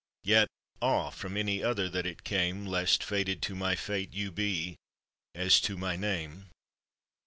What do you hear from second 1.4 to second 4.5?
other that it came, Lest fated to my fate you